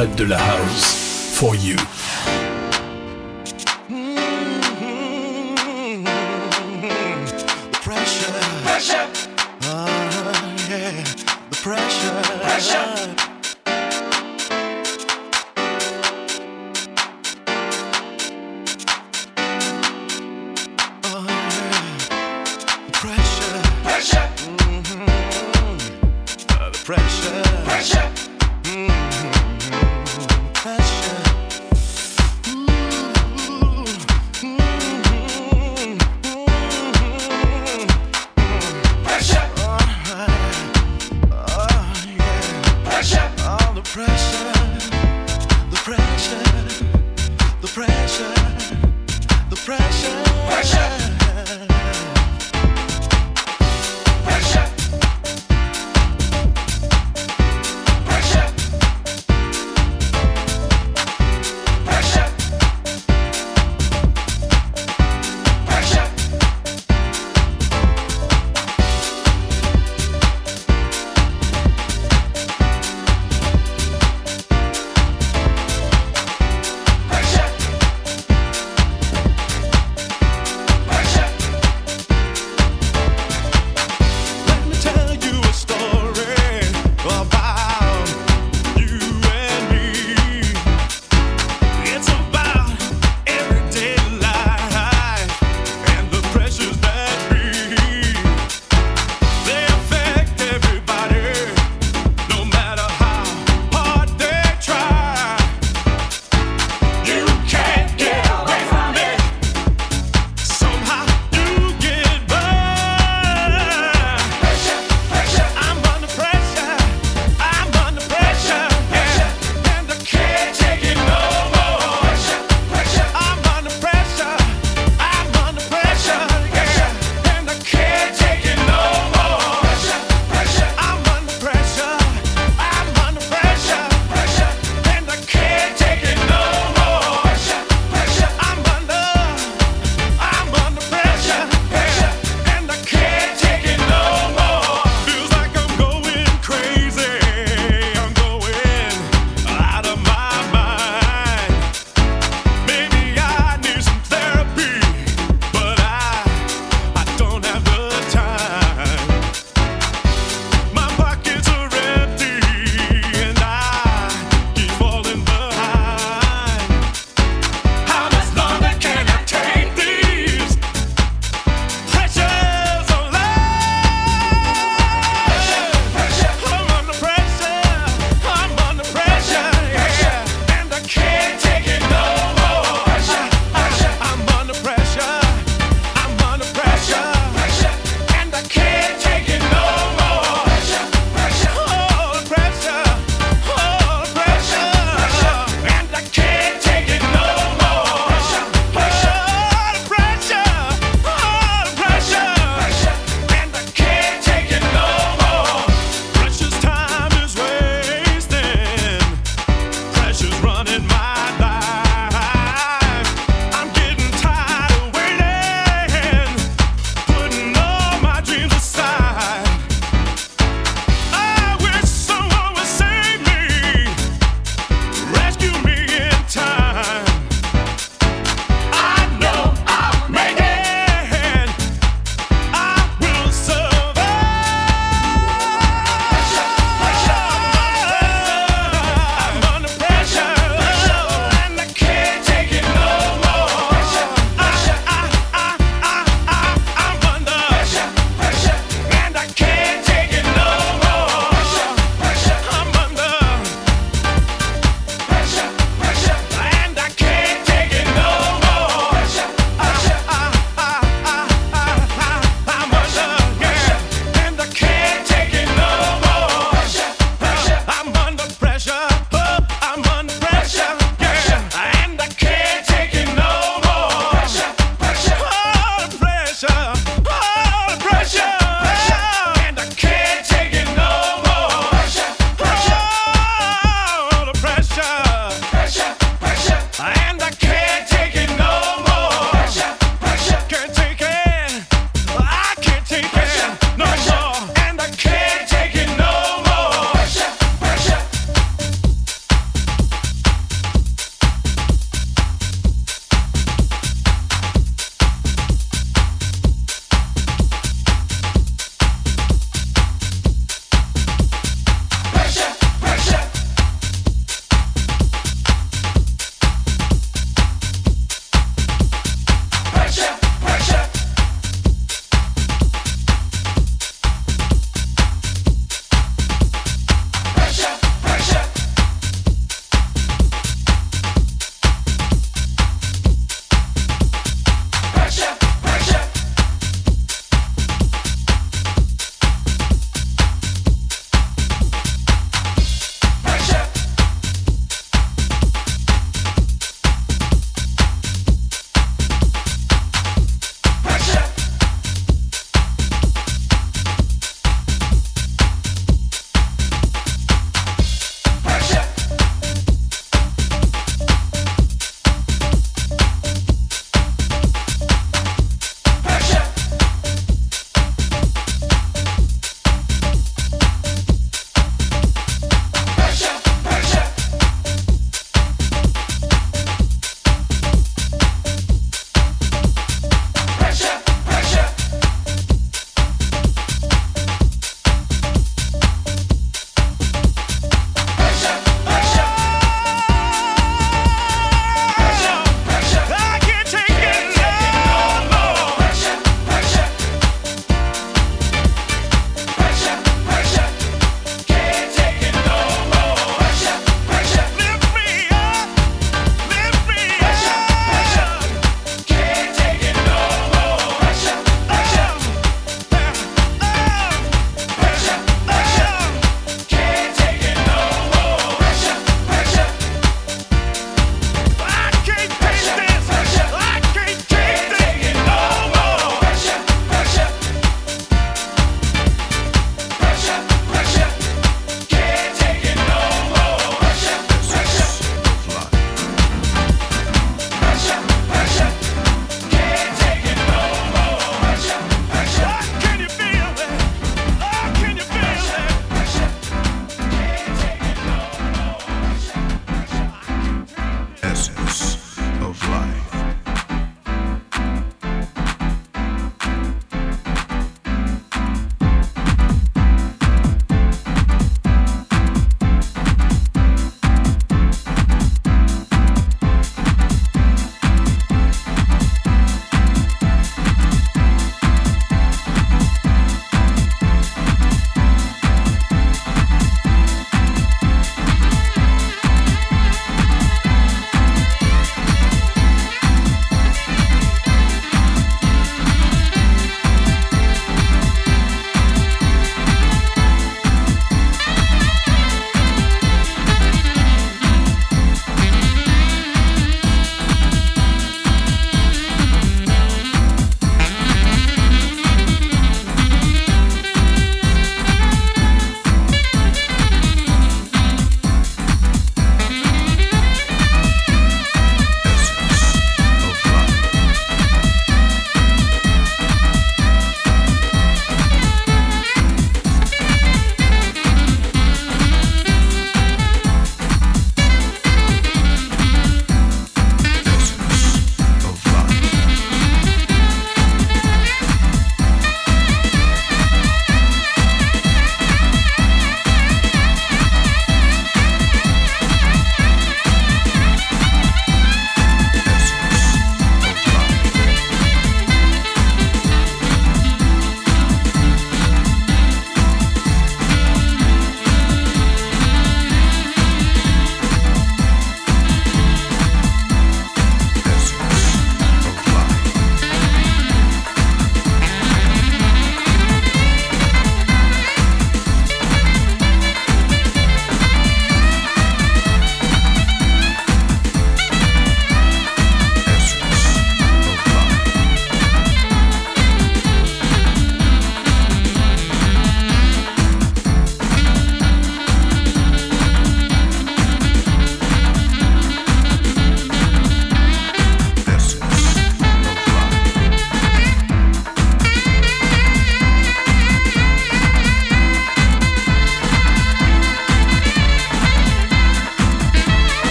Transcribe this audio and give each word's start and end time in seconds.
interprète 0.00 0.16
de 0.16 0.24
la 0.24 0.38
house. 0.38 1.32
For 1.34 1.54
you. 1.56 1.76
Pressure. 7.82 8.32
Ah, 9.62 9.96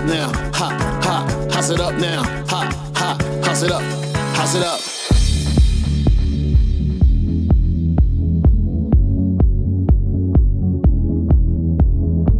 up 0.00 0.06
now. 0.06 0.32
Ha, 0.54 1.00
ha, 1.02 1.48
house 1.52 1.70
it 1.70 1.80
up 1.80 1.94
now. 1.96 2.22
Ha, 2.48 2.92
ha, 2.94 3.18
house 3.44 3.62
it 3.62 3.70
up. 3.70 3.82
House 4.36 4.54
it 4.54 4.62
up. 4.62 4.80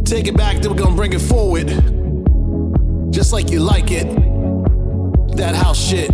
Take 0.05 0.27
it 0.27 0.35
back, 0.35 0.61
then 0.61 0.71
we're 0.71 0.77
gonna 0.77 0.95
bring 0.95 1.13
it 1.13 1.21
forward. 1.21 1.67
Just 3.11 3.33
like 3.33 3.51
you 3.51 3.59
like 3.59 3.91
it. 3.91 4.07
That 5.35 5.55
house 5.55 5.79
shit. 5.79 6.09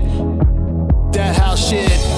That 1.14 1.36
house 1.36 1.70
shit. 1.70 2.17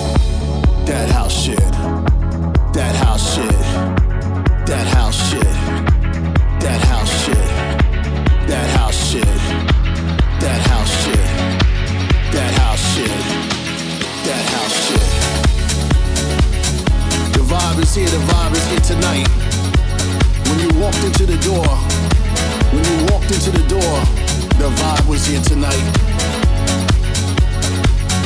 tonight. 18.90 19.28
When 20.50 20.58
you 20.66 20.70
walked 20.82 21.04
into 21.04 21.28
the 21.28 21.38
door, 21.46 21.68
when 22.74 22.84
you 22.90 23.06
walked 23.14 23.30
into 23.30 23.52
the 23.52 23.62
door, 23.70 23.94
the 24.58 24.68
vibe 24.82 25.08
was 25.08 25.28
here 25.28 25.42
tonight. 25.42 25.86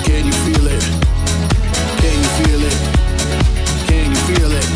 Can 0.08 0.26
you 0.26 0.32
feel 0.46 0.66
it? 0.66 0.84
Can 2.00 2.16
you 2.24 2.30
feel 2.40 2.64
it? 2.64 2.80
Can 3.90 4.08
you 4.10 4.22
feel 4.30 4.52
it? 4.54 4.68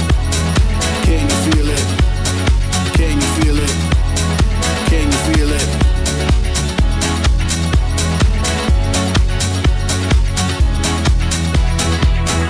Can 1.07 1.23
you 1.23 1.37
feel 1.47 1.69
it? 1.69 1.85
Can 2.97 3.15
you 3.21 3.29
feel 3.37 3.57
it? 3.57 3.73
Can 4.91 5.05
you 5.07 5.19
feel 5.29 5.51
it? 5.53 5.67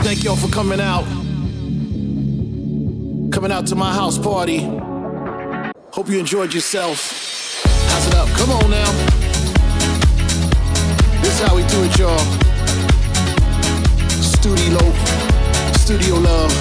Thank 0.04 0.24
y'all 0.24 0.36
for 0.36 0.50
coming 0.50 0.82
out. 0.82 1.17
Hope 5.92 6.10
you 6.10 6.18
enjoyed 6.18 6.56
yourself. 6.56 7.62
How's 7.90 8.08
it 8.08 8.16
up? 8.16 8.28
Come 8.30 8.50
on 8.50 8.72
now. 8.72 8.92
This 11.22 11.40
how 11.42 11.56
we 11.56 11.62
do 11.68 11.84
it, 11.84 12.00
y'all. 12.00 12.18
Studio, 14.24 14.80
studio 15.74 16.16
love. 16.16 16.52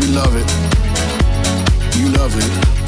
We 0.00 0.08
love 0.08 0.34
it. 0.34 0.50
You 1.96 2.08
love 2.08 2.34
it. 2.36 2.85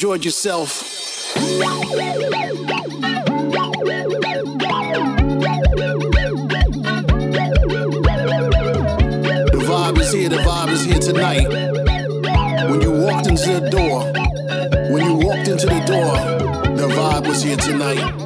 Enjoyed 0.00 0.24
yourself. 0.24 0.82
here, 10.10 10.30
the 10.30 10.36
vibe 10.38 10.70
is 10.70 10.84
here 10.86 10.98
tonight. 10.98 11.46
When 12.70 12.80
you 12.80 12.92
walked 12.92 13.26
into 13.26 13.60
the 13.60 13.68
door, 13.68 14.10
when 14.90 15.04
you 15.04 15.26
walked 15.26 15.48
into 15.48 15.66
the 15.66 15.80
door, 15.84 16.16
the 16.76 16.88
vibe 16.88 17.26
was 17.28 17.42
here 17.42 17.58
tonight. 17.58 18.19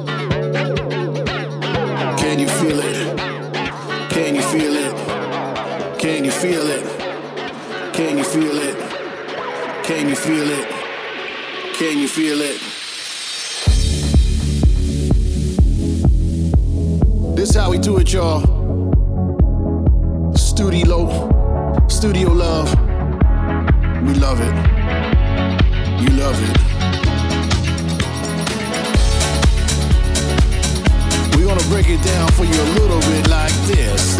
Feel 12.15 12.39
it? 12.39 12.61
This 17.35 17.53
how 17.53 17.69
we 17.69 17.77
do 17.77 17.97
it, 17.97 18.13
y'all. 18.13 18.39
Studio 20.33 20.97
Studio 21.89 22.31
love. 22.31 22.73
We 24.07 24.13
love 24.13 24.39
it. 24.39 24.55
You 26.03 26.09
love 26.15 26.39
it. 26.47 26.57
We're 31.35 31.47
gonna 31.47 31.67
break 31.67 31.89
it 31.89 32.01
down 32.01 32.29
for 32.31 32.45
you 32.45 32.61
a 32.61 32.69
little 32.79 33.01
bit 33.11 33.27
like 33.27 33.53
this, 33.67 34.15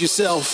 yourself. 0.00 0.51